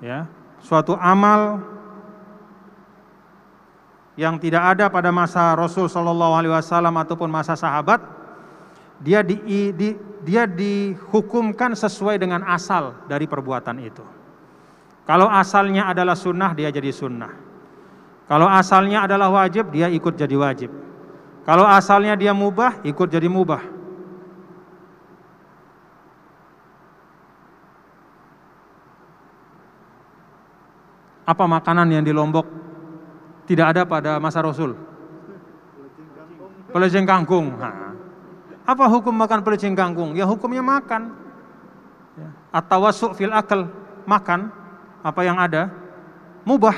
[0.00, 0.28] ya,
[0.60, 1.60] suatu amal
[4.16, 8.00] yang tidak ada pada masa Rasul Shallallahu Alaihi Wasallam ataupun masa sahabat,
[9.04, 9.36] dia di,
[9.76, 9.92] di
[10.26, 14.02] dia dihukumkan sesuai dengan asal dari perbuatan itu.
[15.06, 17.30] Kalau asalnya adalah sunnah, dia jadi sunnah.
[18.26, 20.70] Kalau asalnya adalah wajib, dia ikut jadi wajib.
[21.46, 23.75] Kalau asalnya dia mubah, ikut jadi mubah.
[31.26, 32.46] Apa makanan yang di Lombok
[33.50, 34.78] tidak ada pada masa Rasul?
[36.70, 37.58] Pelecing kangkung.
[37.58, 37.98] Nah,
[38.62, 40.14] apa hukum makan pelecing kangkung?
[40.14, 41.14] Ya hukumnya makan.
[42.14, 42.30] Ya.
[42.54, 43.66] Atau wasuk fil akal,
[44.06, 44.54] makan
[45.02, 45.70] apa yang ada,
[46.46, 46.74] mubah.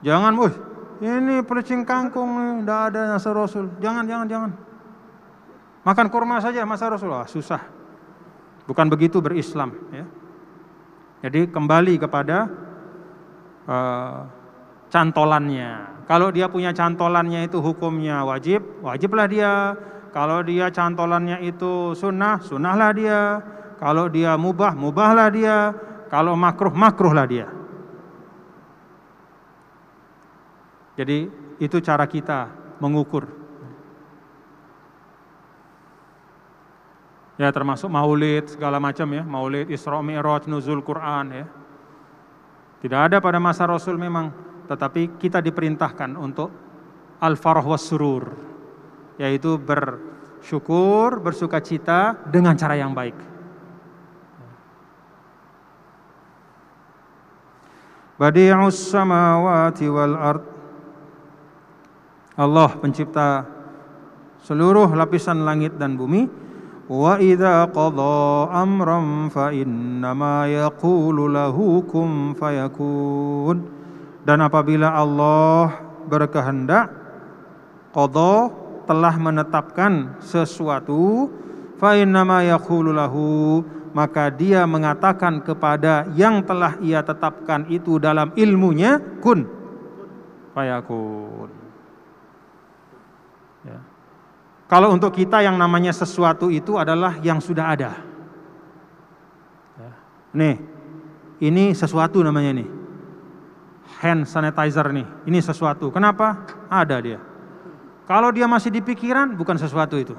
[0.00, 0.54] Jangan, wih,
[1.02, 3.68] ini pelecing kangkung, tidak ada masa Rasul.
[3.82, 4.50] Jangan, jangan, jangan.
[5.84, 7.60] Makan kurma saja masa Rasul, ah, susah.
[8.64, 9.74] Bukan begitu berislam.
[9.90, 10.06] Ya.
[11.26, 12.48] Jadi kembali kepada
[13.68, 14.28] uh,
[14.88, 16.04] cantolannya.
[16.06, 19.76] Kalau dia punya cantolannya itu hukumnya wajib, wajiblah dia
[20.10, 23.22] kalau dia cantolannya itu sunnah, sunnahlah dia.
[23.78, 25.72] Kalau dia mubah, mubahlah dia.
[26.10, 27.46] Kalau makruh, makruhlah dia.
[30.98, 31.30] Jadi
[31.62, 32.50] itu cara kita
[32.82, 33.30] mengukur.
[37.40, 41.46] Ya termasuk maulid segala macam ya, maulid Isra Mi'raj, nuzul Quran ya.
[42.80, 44.32] Tidak ada pada masa Rasul memang,
[44.64, 46.48] tetapi kita diperintahkan untuk
[47.20, 48.50] al-farah was surur
[49.20, 53.12] yaitu bersyukur, bersuka cita dengan cara yang baik.
[58.16, 60.44] Badi'us samawati wal ard
[62.40, 63.44] Allah pencipta
[64.40, 66.28] seluruh lapisan langit dan bumi
[66.90, 73.62] qadha amran fa innama yaqulu lahu kun fayakun.
[74.26, 75.78] Dan apabila Allah
[76.10, 76.90] berkehendak
[77.94, 78.50] qadha
[78.90, 81.30] telah menetapkan sesuatu
[81.78, 83.62] fa innama yaqulu lahu
[83.94, 89.46] maka dia mengatakan kepada yang telah ia tetapkan itu dalam ilmunya kun
[90.54, 91.50] fayakun
[93.66, 93.78] ya.
[94.70, 97.90] Kalau untuk kita yang namanya sesuatu itu adalah yang sudah ada
[100.30, 100.56] nih
[101.42, 102.68] ini sesuatu namanya nih
[103.98, 107.18] hand sanitizer nih ini sesuatu kenapa ada dia
[108.10, 110.18] kalau dia masih di pikiran, bukan sesuatu itu.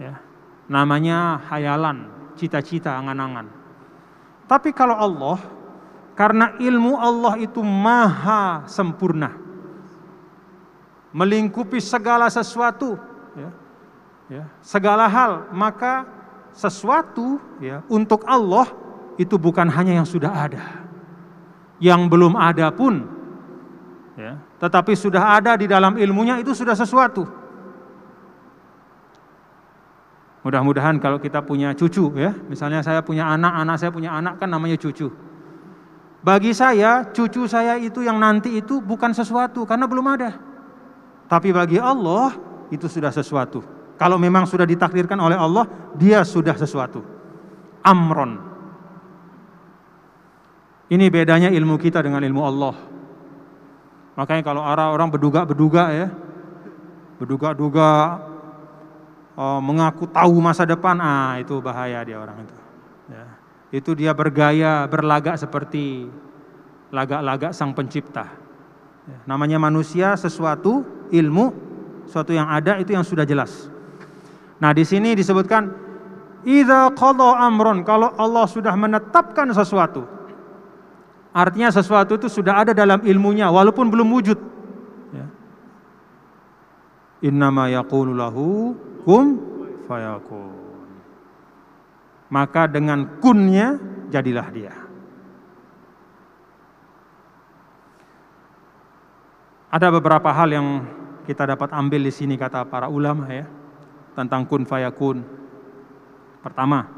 [0.00, 0.16] Ya.
[0.64, 2.08] Namanya hayalan,
[2.40, 3.52] cita-cita, angan-angan.
[4.48, 5.36] Tapi kalau Allah,
[6.16, 9.36] karena ilmu Allah itu maha sempurna,
[11.12, 12.96] melingkupi segala sesuatu,
[14.30, 16.06] ya, segala hal, maka
[16.56, 18.70] sesuatu ya, untuk Allah
[19.20, 20.64] itu bukan hanya yang sudah ada,
[21.82, 23.04] yang belum ada pun
[24.16, 27.26] ya, tetapi sudah ada di dalam ilmunya itu sudah sesuatu.
[30.46, 34.46] Mudah-mudahan kalau kita punya cucu ya, misalnya saya punya anak, anak saya punya anak kan
[34.46, 35.10] namanya cucu.
[36.22, 40.38] Bagi saya, cucu saya itu yang nanti itu bukan sesuatu karena belum ada.
[41.26, 42.34] Tapi bagi Allah
[42.70, 43.75] itu sudah sesuatu.
[43.96, 45.64] Kalau memang sudah ditakdirkan oleh Allah,
[45.96, 47.00] dia sudah sesuatu.
[47.80, 48.36] Amron.
[50.86, 52.76] Ini bedanya ilmu kita dengan ilmu Allah.
[54.16, 56.08] Makanya kalau orang-orang berduga-berduga ya,
[57.20, 58.20] berduga-duga
[59.36, 62.56] oh, mengaku tahu masa depan, ah itu bahaya dia orang itu.
[63.12, 63.26] Ya.
[63.74, 66.08] Itu dia bergaya, berlagak seperti
[66.92, 68.30] lagak-lagak sang pencipta.
[69.04, 69.18] Ya.
[69.28, 71.52] Namanya manusia sesuatu, ilmu,
[72.08, 73.68] sesuatu yang ada itu yang sudah jelas.
[74.60, 75.68] Nah di sini disebutkan,
[76.46, 80.16] Ida qadha amron, kalau Allah sudah menetapkan sesuatu,
[81.36, 84.40] Artinya sesuatu itu sudah ada dalam ilmunya walaupun belum wujud.
[85.12, 85.28] Ya.
[87.28, 88.72] Innama yaqulu lahu
[89.04, 89.36] kum
[89.84, 90.56] fayakun.
[92.32, 93.76] Maka dengan kunnya
[94.08, 94.72] jadilah dia.
[99.68, 100.88] Ada beberapa hal yang
[101.28, 103.44] kita dapat ambil di sini kata para ulama ya
[104.16, 105.20] tentang kun fayakun.
[106.40, 106.88] Pertama,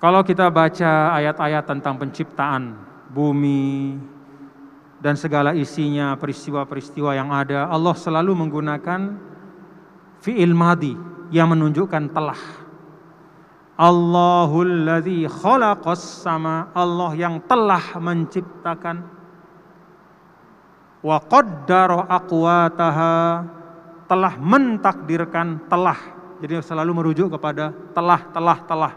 [0.00, 2.76] kalau kita baca ayat-ayat tentang penciptaan
[3.12, 4.00] bumi
[4.96, 9.00] dan segala isinya, peristiwa-peristiwa yang ada, Allah selalu menggunakan
[10.24, 10.96] fi'il madi
[11.28, 12.40] yang menunjukkan telah.
[13.76, 19.04] Allahul ladzi khalaqas sama Allah yang telah menciptakan
[21.04, 23.16] wa qaddara aqwataha
[24.06, 25.98] telah mentakdirkan telah.
[26.42, 28.92] Jadi selalu merujuk kepada telah telah telah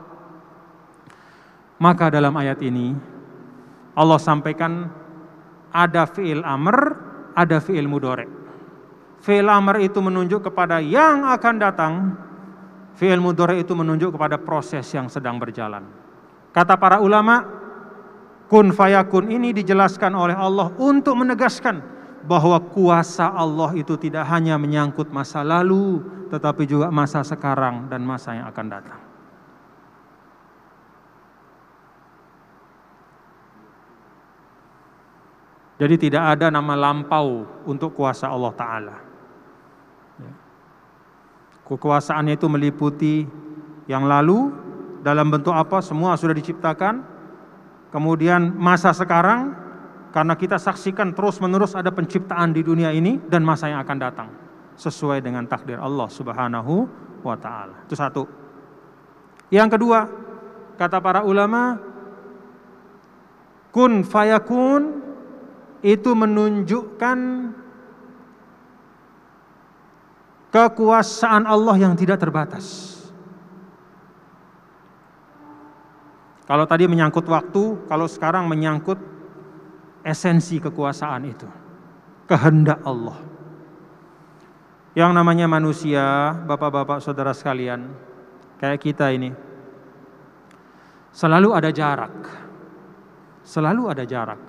[1.80, 2.92] maka dalam ayat ini
[3.96, 4.92] Allah sampaikan
[5.72, 6.78] ada fi'il amr,
[7.34, 8.28] ada fi'il mudore.
[9.24, 11.94] Fi'il amr itu menunjuk kepada yang akan datang.
[13.00, 15.88] Fi'il mudhari itu menunjuk kepada proses yang sedang berjalan.
[16.52, 17.48] Kata para ulama,
[18.52, 21.80] kun fayakun ini dijelaskan oleh Allah untuk menegaskan
[22.28, 28.36] bahwa kuasa Allah itu tidak hanya menyangkut masa lalu, tetapi juga masa sekarang dan masa
[28.36, 29.02] yang akan datang.
[35.80, 38.98] Jadi tidak ada nama lampau untuk kuasa Allah Ta'ala.
[40.20, 40.34] Ya.
[41.72, 43.24] Kekuasaannya itu meliputi
[43.88, 44.52] yang lalu
[45.00, 47.00] dalam bentuk apa semua sudah diciptakan.
[47.96, 49.56] Kemudian masa sekarang
[50.10, 54.30] karena kita saksikan terus menerus ada penciptaan di dunia ini dan masa yang akan datang
[54.74, 56.90] sesuai dengan takdir Allah Subhanahu
[57.22, 57.86] wa taala.
[57.86, 58.24] Itu satu.
[59.54, 60.10] Yang kedua,
[60.80, 61.78] kata para ulama
[63.70, 65.04] kun fayakun
[65.86, 67.20] itu menunjukkan
[70.50, 72.98] kekuasaan Allah yang tidak terbatas.
[76.50, 78.98] Kalau tadi menyangkut waktu, kalau sekarang menyangkut
[80.04, 81.48] esensi kekuasaan itu,
[82.30, 83.18] kehendak Allah.
[84.98, 87.94] Yang namanya manusia, bapak-bapak, saudara sekalian,
[88.58, 89.32] kayak kita ini,
[91.14, 92.16] selalu ada jarak,
[93.46, 94.42] selalu ada jarak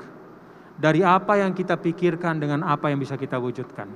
[0.80, 3.86] dari apa yang kita pikirkan dengan apa yang bisa kita wujudkan.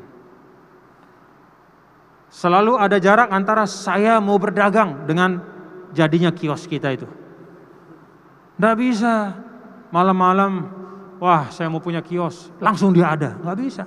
[2.28, 5.38] Selalu ada jarak antara saya mau berdagang dengan
[5.94, 7.08] jadinya kios kita itu.
[8.58, 9.38] Tidak bisa
[9.94, 10.66] malam-malam,
[11.18, 13.84] wah saya mau punya kios, langsung dia ada, nggak bisa.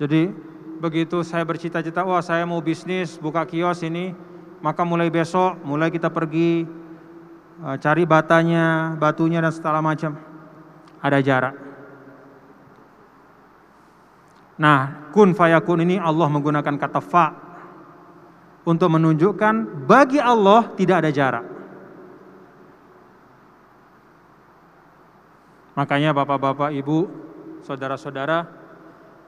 [0.00, 0.32] Jadi
[0.82, 4.16] begitu saya bercita-cita, wah saya mau bisnis buka kios ini,
[4.58, 6.66] maka mulai besok, mulai kita pergi
[7.54, 10.18] Eh, cari batanya, batunya dan segala macam.
[10.98, 11.54] Ada jarak.
[14.58, 17.26] Nah, kun fayakun ini Allah menggunakan kata fa
[18.66, 21.44] untuk menunjukkan bagi Allah tidak ada jarak.
[25.74, 27.10] Makanya bapak-bapak, ibu,
[27.66, 28.46] saudara-saudara,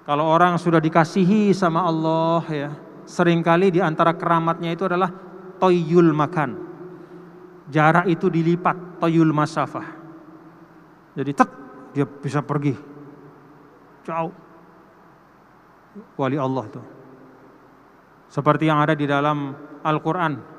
[0.07, 2.71] kalau orang sudah dikasihi sama Allah ya,
[3.03, 5.11] sering kali di antara keramatnya itu adalah
[5.59, 6.67] toyul makan
[7.71, 9.87] jarak itu dilipat toyul masafah.
[11.17, 11.51] Jadi tek
[11.97, 12.75] dia bisa pergi
[14.07, 14.35] jauh.
[16.21, 16.83] Wali Allah itu.
[18.29, 20.56] Seperti yang ada di dalam Al-Qur'an.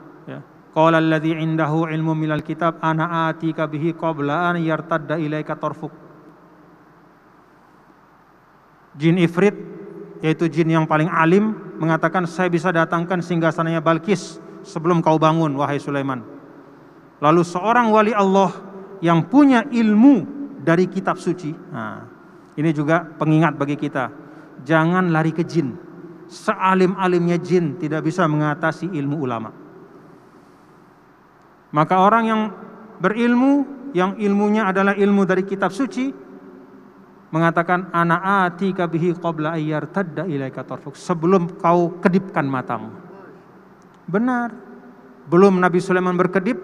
[0.78, 5.90] Qala alladzi indahu ilmu minal kitab ana atika bihi qabla an yartadda ilaika tarfuk.
[8.94, 9.58] Jin Ifrit
[10.22, 15.82] yaitu jin yang paling alim mengatakan saya bisa datangkan singgasananya Balkis sebelum kau bangun wahai
[15.82, 16.22] Sulaiman.
[17.26, 18.54] Lalu seorang wali Allah
[19.02, 20.30] yang punya ilmu
[20.62, 21.58] dari kitab suci.
[21.74, 22.06] Nah,
[22.54, 24.14] ini juga pengingat bagi kita.
[24.62, 25.74] Jangan lari ke jin.
[26.30, 29.66] Sealim-alimnya jin tidak bisa mengatasi ilmu ulama.
[31.72, 32.42] Maka orang yang
[33.00, 36.12] berilmu, yang ilmunya adalah ilmu dari kitab suci,
[37.28, 42.92] mengatakan ana ati kabihi qabla ayyar tadda ilaika tarfuk sebelum kau kedipkan matamu.
[44.08, 44.50] Benar.
[45.28, 46.56] Belum Nabi Sulaiman berkedip,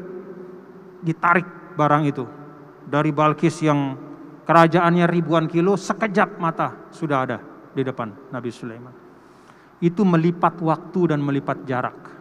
[1.03, 2.23] ditarik barang itu
[2.87, 3.99] dari Balkis yang
[4.47, 7.37] kerajaannya ribuan kilo sekejap mata sudah ada
[7.75, 8.95] di depan Nabi Sulaiman.
[9.83, 12.12] Itu melipat waktu dan melipat jarak.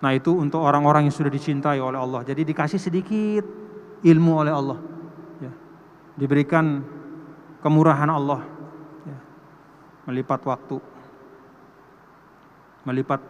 [0.00, 2.24] Nah itu untuk orang-orang yang sudah dicintai oleh Allah.
[2.24, 3.44] Jadi dikasih sedikit
[4.00, 4.78] ilmu oleh Allah.
[5.44, 5.52] Ya.
[6.16, 6.80] Diberikan
[7.60, 8.40] kemurahan Allah.
[9.04, 9.18] Ya.
[10.08, 10.80] Melipat waktu.
[12.88, 13.20] Melipat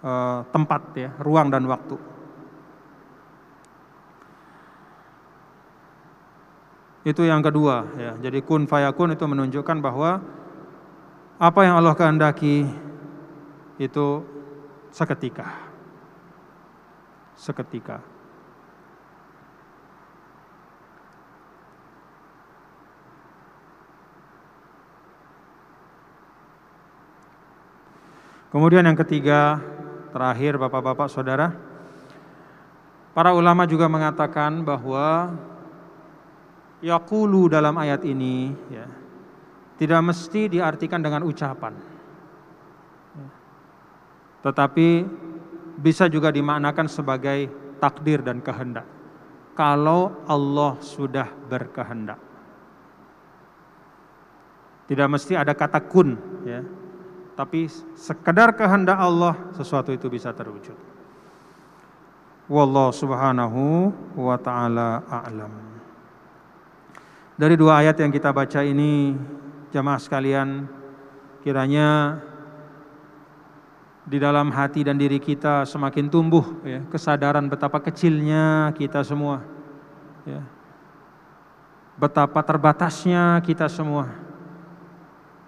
[0.00, 2.00] uh, tempat ya, ruang dan waktu.
[7.04, 8.12] Itu yang kedua ya.
[8.20, 10.20] Jadi kun fayakun itu menunjukkan bahwa
[11.40, 12.68] apa yang Allah kehendaki
[13.80, 14.08] itu
[14.90, 15.46] seketika.
[17.38, 17.98] Seketika.
[28.50, 29.62] Kemudian yang ketiga,
[30.10, 31.54] terakhir Bapak-bapak Saudara,
[33.14, 35.38] para ulama juga mengatakan bahwa
[36.82, 38.90] yaqulu dalam ayat ini ya,
[39.78, 41.89] tidak mesti diartikan dengan ucapan.
[44.40, 44.88] Tetapi
[45.80, 47.48] bisa juga dimaknakan sebagai
[47.80, 48.88] takdir dan kehendak.
[49.56, 52.20] Kalau Allah sudah berkehendak.
[54.88, 56.66] Tidak mesti ada kata kun ya
[57.40, 60.76] tapi sekedar kehendak Allah sesuatu itu bisa terwujud.
[62.52, 65.48] Wallahu subhanahu wa ta'ala a'lam.
[67.40, 69.16] Dari dua ayat yang kita baca ini,
[69.72, 70.68] jamaah sekalian,
[71.40, 72.20] kiranya
[74.10, 79.38] di dalam hati dan diri kita semakin tumbuh ya, kesadaran betapa kecilnya kita semua.
[80.26, 80.42] Ya.
[81.94, 84.10] Betapa terbatasnya kita semua.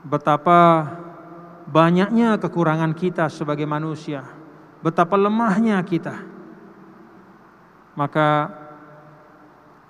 [0.07, 0.87] Betapa
[1.67, 4.23] banyaknya kekurangan kita sebagai manusia.
[4.79, 6.23] Betapa lemahnya kita.
[7.99, 8.47] Maka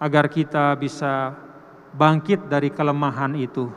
[0.00, 1.36] agar kita bisa
[1.92, 3.68] bangkit dari kelemahan itu,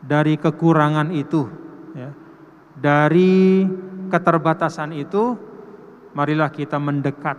[0.00, 1.46] dari kekurangan itu,
[1.94, 2.10] ya,
[2.74, 3.68] dari
[4.10, 5.38] keterbatasan itu,
[6.12, 7.38] marilah kita mendekat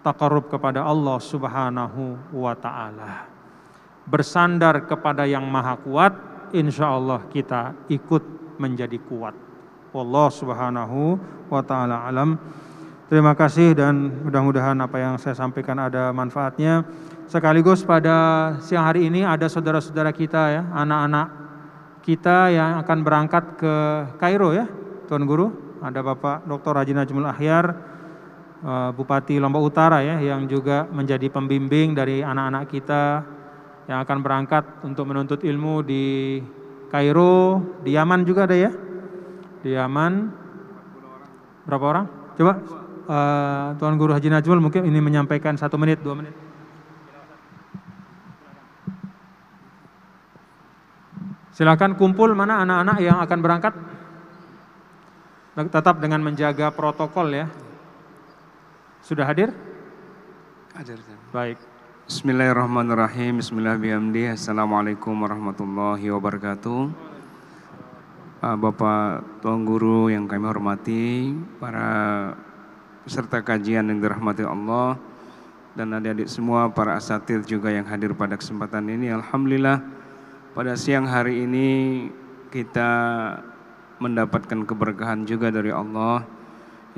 [0.00, 3.28] takarub kepada Allah Subhanahu wa Ta'ala.
[4.08, 6.12] Bersandar kepada yang Maha Kuat,
[6.56, 9.36] insya Allah kita ikut menjadi kuat.
[9.92, 11.20] Allah Subhanahu
[11.52, 12.40] wa Ta'ala alam.
[13.08, 16.84] Terima kasih dan mudah-mudahan apa yang saya sampaikan ada manfaatnya.
[17.28, 21.28] Sekaligus pada siang hari ini ada saudara-saudara kita ya, anak-anak
[22.04, 23.74] kita yang akan berangkat ke
[24.16, 24.64] Kairo ya,
[25.08, 25.80] Tuan Guru.
[25.80, 26.74] Ada Bapak Dr.
[26.76, 27.66] Haji Najmul Ahyar,
[28.60, 33.24] eh, Bupati Lombok Utara ya, yang juga menjadi pembimbing dari anak-anak kita
[33.88, 36.38] yang akan berangkat untuk menuntut ilmu di
[36.92, 38.68] Kairo, di Yaman juga ada ya?
[39.64, 40.12] Di Yaman.
[41.64, 42.06] Berapa orang?
[42.36, 42.52] Coba
[43.08, 46.32] uh, Tuan Guru Haji Najmul mungkin ini menyampaikan satu menit, dua menit.
[51.52, 53.74] Silakan kumpul mana anak-anak yang akan berangkat.
[55.58, 57.50] Tetap dengan menjaga protokol ya.
[59.02, 59.50] Sudah hadir?
[60.70, 61.02] Hadir.
[61.34, 61.58] Baik.
[62.06, 63.42] Bismillahirrahmanirrahim.
[63.42, 64.38] Bismillahirrahmanirrahim.
[64.38, 66.94] Assalamualaikum warahmatullahi wabarakatuh.
[68.38, 71.90] Uh, Bapak Tuan Guru yang kami hormati, para
[73.02, 74.94] peserta kajian yang dirahmati Allah
[75.74, 79.82] dan adik-adik semua para asatid juga yang hadir pada kesempatan ini Alhamdulillah
[80.54, 81.68] pada siang hari ini
[82.52, 82.90] kita
[83.98, 86.26] mendapatkan keberkahan juga dari Allah.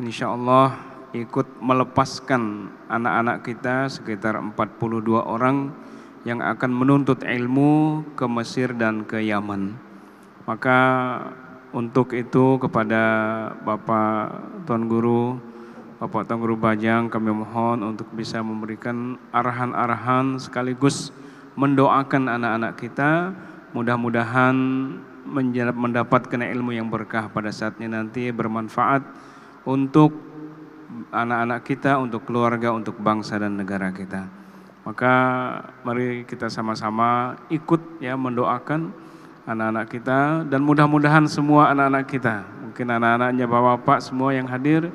[0.00, 0.76] Insya Allah
[1.12, 5.74] ikut melepaskan anak-anak kita sekitar 42 orang
[6.22, 9.74] yang akan menuntut ilmu ke Mesir dan ke Yaman.
[10.44, 10.78] Maka
[11.72, 13.02] untuk itu kepada
[13.64, 14.34] Bapak
[14.68, 15.50] Tuan Guru
[16.00, 21.12] Bapak Tangguru Bajang kami mohon untuk bisa memberikan arahan-arahan sekaligus
[21.60, 23.36] mendoakan anak-anak kita.
[23.76, 24.56] Mudah-mudahan
[25.26, 29.04] mendapatkan ilmu yang berkah pada saatnya nanti bermanfaat
[29.68, 30.16] untuk
[31.14, 34.26] anak-anak kita, untuk keluarga, untuk bangsa dan negara kita.
[34.82, 35.12] Maka
[35.84, 38.90] mari kita sama-sama ikut ya mendoakan
[39.44, 40.18] anak-anak kita
[40.48, 44.88] dan mudah-mudahan semua anak-anak kita, mungkin anak-anaknya Bapak-bapak semua yang hadir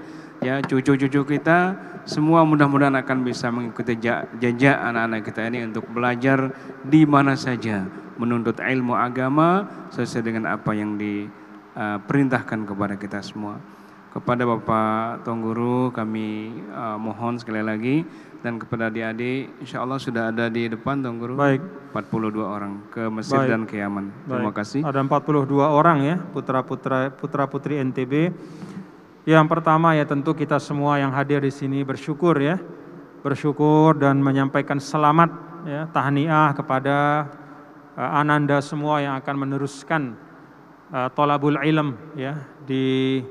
[0.45, 1.73] ya cucu-cucu kita
[2.05, 3.97] semua mudah-mudahan akan bisa mengikuti
[4.37, 6.53] jejak anak-anak kita ini untuk belajar
[6.85, 7.89] di mana saja
[8.21, 13.57] menuntut ilmu agama sesuai dengan apa yang diperintahkan uh, kepada kita semua.
[14.13, 18.07] Kepada Bapak Tuan Guru kami uh, mohon sekali lagi
[18.39, 21.35] dan kepada adik-adik insya Allah sudah ada di depan Tuan Guru.
[21.35, 21.59] Baik.
[21.91, 23.49] 42 orang ke Mesir Baik.
[23.49, 24.13] dan ke Yaman.
[24.29, 24.61] Terima Baik.
[24.61, 24.81] kasih.
[24.85, 28.13] Ada 42 orang ya putra-putra putra-putri NTB
[29.33, 32.61] yang pertama ya tentu kita semua yang hadir di sini bersyukur ya.
[33.25, 35.33] Bersyukur dan menyampaikan selamat
[35.65, 37.25] ya tahniah kepada
[37.97, 40.13] uh, ananda semua yang akan meneruskan
[40.93, 42.37] uh, tolabul ilm ya
[42.69, 43.25] di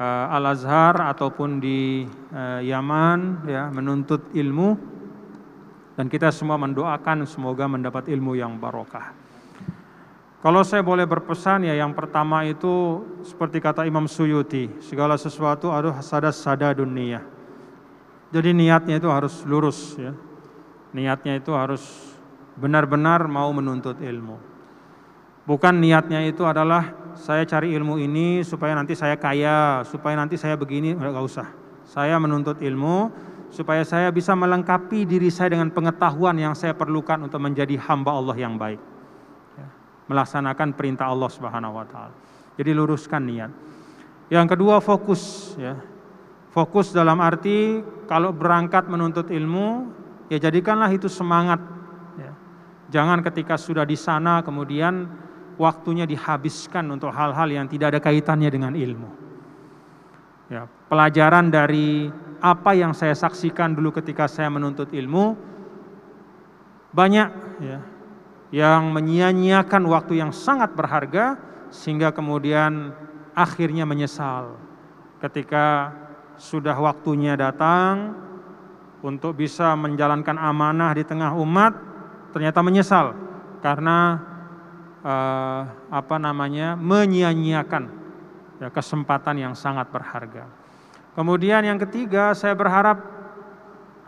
[0.00, 4.72] uh, Al Azhar ataupun di uh, Yaman ya menuntut ilmu
[6.00, 9.19] dan kita semua mendoakan semoga mendapat ilmu yang barokah.
[10.40, 16.00] Kalau saya boleh berpesan ya yang pertama itu seperti kata Imam Suyuti, segala sesuatu harus
[16.00, 17.20] sadas sada dunia.
[18.32, 20.16] Jadi niatnya itu harus lurus ya.
[20.96, 21.84] Niatnya itu harus
[22.56, 24.40] benar-benar mau menuntut ilmu.
[25.44, 26.88] Bukan niatnya itu adalah
[27.20, 31.52] saya cari ilmu ini supaya nanti saya kaya, supaya nanti saya begini, enggak usah.
[31.84, 33.12] Saya menuntut ilmu
[33.52, 38.40] supaya saya bisa melengkapi diri saya dengan pengetahuan yang saya perlukan untuk menjadi hamba Allah
[38.40, 38.99] yang baik
[40.10, 42.14] melaksanakan perintah Allah Subhanahu wa taala.
[42.58, 43.50] Jadi luruskan niat.
[44.26, 45.78] Yang kedua fokus ya.
[46.50, 47.78] Fokus dalam arti
[48.10, 49.86] kalau berangkat menuntut ilmu
[50.26, 51.62] ya jadikanlah itu semangat
[52.18, 52.32] ya.
[52.90, 55.06] Jangan ketika sudah di sana kemudian
[55.54, 59.10] waktunya dihabiskan untuk hal-hal yang tidak ada kaitannya dengan ilmu.
[60.50, 62.10] Ya, pelajaran dari
[62.42, 65.38] apa yang saya saksikan dulu ketika saya menuntut ilmu
[66.90, 67.28] banyak
[67.62, 67.78] ya
[68.50, 71.38] yang menyia-nyiakan waktu yang sangat berharga
[71.70, 72.90] sehingga kemudian
[73.34, 74.58] akhirnya menyesal
[75.22, 75.94] ketika
[76.34, 78.16] sudah waktunya datang
[79.00, 81.72] untuk bisa menjalankan amanah di tengah umat
[82.34, 83.14] ternyata menyesal
[83.62, 84.18] karena
[85.04, 87.84] uh, apa namanya menyia-nyiakan
[88.60, 90.48] ya, kesempatan yang sangat berharga.
[91.16, 93.19] Kemudian yang ketiga, saya berharap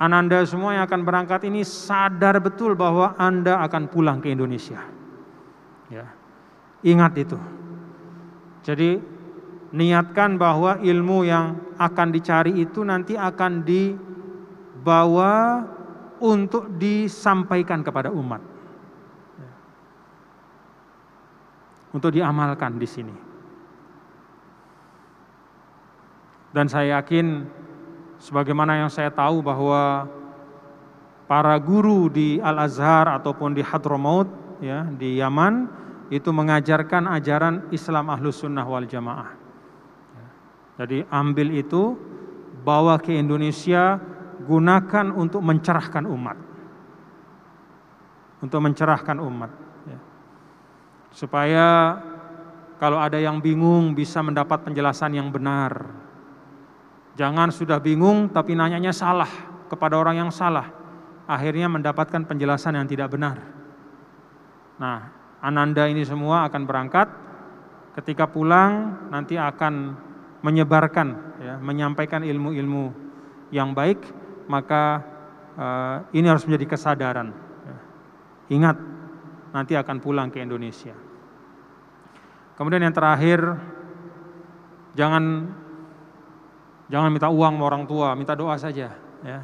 [0.03, 4.83] Ananda semua yang akan berangkat ini sadar betul bahwa Anda akan pulang ke Indonesia.
[5.87, 6.11] Ya.
[6.83, 7.39] Ingat itu.
[8.67, 8.99] Jadi
[9.71, 15.63] niatkan bahwa ilmu yang akan dicari itu nanti akan dibawa
[16.19, 18.43] untuk disampaikan kepada umat.
[21.95, 23.15] Untuk diamalkan di sini.
[26.51, 27.62] Dan saya yakin
[28.23, 30.07] sebagaimana yang saya tahu bahwa
[31.27, 34.31] para guru di Al-Azhar ataupun di Hadramaut
[34.63, 35.67] ya di Yaman
[36.07, 39.35] itu mengajarkan ajaran Islam Ahlus Sunnah wal Jamaah.
[40.79, 41.99] Jadi ambil itu
[42.63, 43.99] bawa ke Indonesia
[44.47, 46.39] gunakan untuk mencerahkan umat.
[48.43, 49.51] Untuk mencerahkan umat
[49.89, 49.99] ya.
[51.11, 51.97] Supaya
[52.77, 56.02] kalau ada yang bingung bisa mendapat penjelasan yang benar
[57.13, 59.29] Jangan sudah bingung tapi nanyanya salah
[59.69, 60.73] kepada orang yang salah.
[61.29, 63.41] Akhirnya mendapatkan penjelasan yang tidak benar.
[64.81, 65.13] Nah,
[65.45, 67.09] Ananda ini semua akan berangkat.
[67.93, 69.97] Ketika pulang nanti akan
[70.41, 71.09] menyebarkan,
[71.39, 72.93] ya, menyampaikan ilmu-ilmu
[73.53, 74.01] yang baik.
[74.49, 75.05] Maka
[75.55, 77.31] uh, ini harus menjadi kesadaran.
[77.63, 77.77] Ya.
[78.57, 78.77] Ingat,
[79.55, 80.97] nanti akan pulang ke Indonesia.
[82.59, 83.39] Kemudian yang terakhir,
[84.99, 85.55] jangan
[86.93, 88.93] Jangan minta uang sama orang tua, minta doa saja.
[89.25, 89.41] Ya.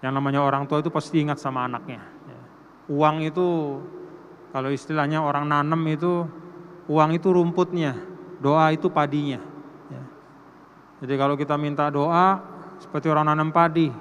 [0.00, 2.00] Yang namanya orang tua itu pasti ingat sama anaknya.
[2.00, 2.40] Ya.
[2.88, 3.76] Uang itu,
[4.56, 6.24] kalau istilahnya orang nanem itu,
[6.88, 7.92] uang itu rumputnya,
[8.40, 9.44] doa itu padinya.
[9.92, 10.04] Ya.
[11.04, 12.40] Jadi kalau kita minta doa,
[12.80, 13.92] seperti orang nanam padi,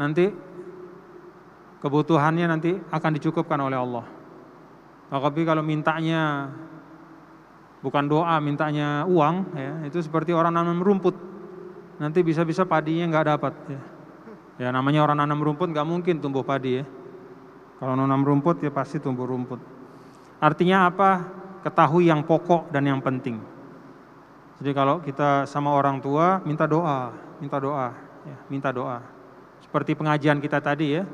[0.00, 0.32] nanti
[1.84, 4.06] kebutuhannya nanti akan dicukupkan oleh Allah.
[5.12, 6.48] Tapi kalau mintanya
[7.84, 9.72] bukan doa mintanya uang ya.
[9.84, 11.12] Itu seperti orang nanam rumput.
[12.00, 13.80] Nanti bisa-bisa padinya nggak dapat ya.
[14.56, 16.84] ya namanya orang nanam rumput nggak mungkin tumbuh padi ya.
[17.76, 19.60] Kalau nanam rumput ya pasti tumbuh rumput.
[20.40, 21.28] Artinya apa?
[21.60, 23.36] Ketahui yang pokok dan yang penting.
[24.64, 27.92] Jadi kalau kita sama orang tua minta doa minta doa
[28.24, 29.04] ya, minta doa.
[29.60, 31.04] Seperti pengajian kita tadi ya.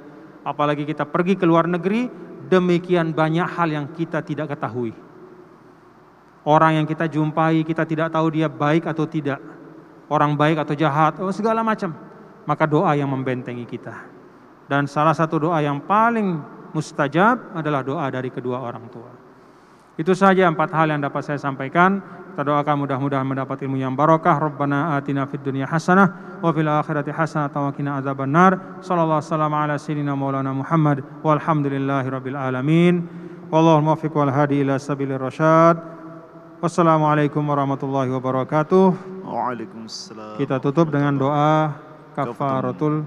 [0.46, 2.08] Apalagi kita pergi ke luar negeri
[2.48, 5.09] demikian banyak hal yang kita tidak ketahui
[6.44, 9.40] Orang yang kita jumpai kita tidak tahu dia baik atau tidak.
[10.10, 11.94] Orang baik atau jahat, oh segala macam.
[12.48, 13.94] Maka doa yang membentengi kita.
[14.66, 16.40] Dan salah satu doa yang paling
[16.74, 19.10] mustajab adalah doa dari kedua orang tua.
[20.00, 22.00] Itu saja empat hal yang dapat saya sampaikan.
[22.32, 24.40] Kita doakan mudah-mudahan mendapat ilmu yang barokah.
[24.40, 28.80] Rabbana atina fid dunya hasanah wa fil akhirati hasanah wa qina adzabannar.
[28.80, 33.04] Sallallahu alaihi ala sayyidina maulana Muhammad walhamdulillahi rabbil alamin.
[33.52, 35.99] Wallahu muwaffiq wal hadi ila sabilir rasyad.
[36.60, 38.92] Wassalamualaikum warahmatullahi wabarakatuh.
[39.24, 40.36] Waalaikumsalam.
[40.36, 41.72] Kita tutup dengan doa
[42.12, 43.00] kafaratul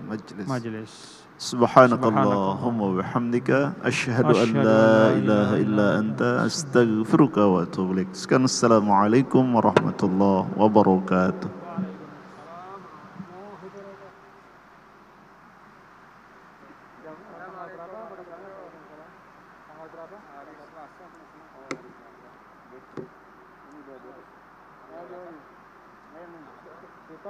[0.50, 1.22] majlis.
[1.38, 8.10] Subhanakallahumma bihamdika asyhadu an la ilaha illa anta astaghfiruka wa atubu ilaik.
[8.18, 11.63] Assalamualaikum warahmatullahi wabarakatuh.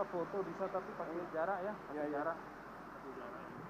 [0.02, 2.38] Foto bisa tapi pakai jarak ya, pakai ya, jarak.
[3.04, 3.63] إن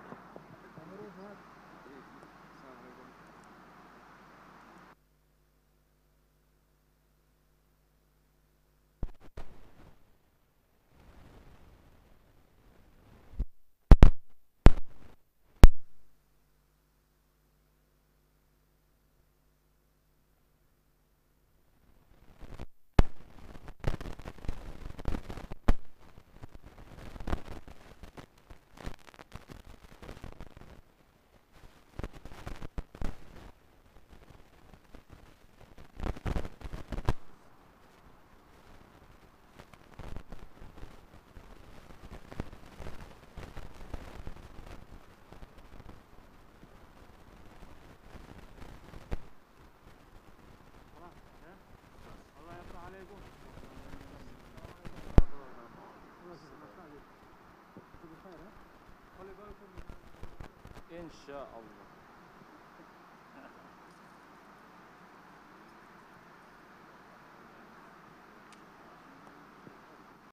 [61.00, 61.73] inshallah.